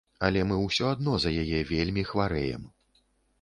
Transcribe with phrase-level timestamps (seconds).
[0.27, 2.65] Але мы ўсё адно за яе вельмі хварэем.